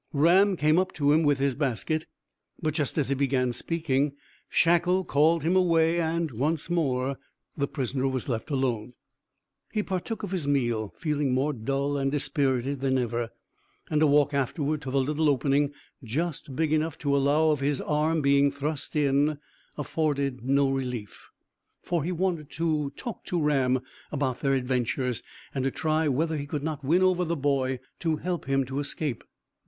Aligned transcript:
Ram 0.13 0.57
came 0.57 0.79
up 0.79 0.93
to 0.93 1.11
him 1.11 1.21
with 1.21 1.37
his 1.37 1.53
basket, 1.53 2.07
but, 2.59 2.73
just 2.73 2.97
as 2.97 3.09
he 3.09 3.13
began 3.13 3.53
speaking, 3.53 4.13
Shackle 4.49 5.03
called 5.03 5.43
him 5.43 5.55
away, 5.55 5.99
and 6.01 6.31
once 6.31 6.71
more 6.71 7.19
the 7.55 7.67
prisoner 7.67 8.07
was 8.07 8.27
left 8.27 8.49
alone. 8.49 8.93
He 9.71 9.83
partook 9.83 10.23
of 10.23 10.31
his 10.31 10.47
meal, 10.47 10.91
feeling 10.97 11.35
more 11.35 11.53
dull 11.53 11.97
and 11.97 12.11
dispirited 12.11 12.79
than 12.81 12.97
ever, 12.97 13.29
and 13.91 14.01
a 14.01 14.07
walk 14.07 14.33
afterwards 14.33 14.81
to 14.85 14.89
the 14.89 14.99
little 14.99 15.29
opening, 15.29 15.71
just 16.03 16.55
big 16.55 16.73
enough 16.73 16.97
to 16.97 17.15
allow 17.15 17.51
of 17.51 17.59
his 17.59 17.79
arm 17.79 18.23
being 18.23 18.49
thrust 18.49 18.95
in, 18.95 19.37
afforded 19.77 20.43
no 20.43 20.67
relief. 20.71 21.29
For 21.83 22.03
he 22.03 22.11
wanted, 22.11 22.49
to 22.53 22.89
talk 22.97 23.23
to 23.25 23.39
Ram 23.39 23.81
about 24.11 24.39
their 24.39 24.55
adventures, 24.55 25.21
and 25.53 25.63
to 25.63 25.69
try 25.69 26.07
whether 26.07 26.37
he 26.37 26.47
could 26.47 26.63
not 26.63 26.83
win 26.83 27.03
over 27.03 27.23
the 27.23 27.35
boy 27.37 27.79
to 27.99 28.15
help 28.15 28.45
him 28.45 28.65
to 28.65 28.79
escape. 28.79 29.23